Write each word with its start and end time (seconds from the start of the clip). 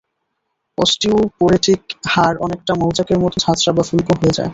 Osteoporotic 0.77 1.81
হাড় 2.07 2.37
অনেকটা 2.39 2.73
মৌচাকের 2.75 3.17
মতো 3.19 3.37
ঝাঁজরা 3.39 3.71
বা 3.73 3.83
ফুলকো 3.83 4.13
হয়ে 4.13 4.35
যায়। 4.37 4.49